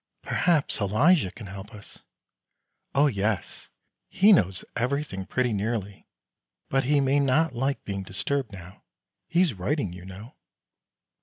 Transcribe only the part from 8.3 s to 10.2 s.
now he's writing, you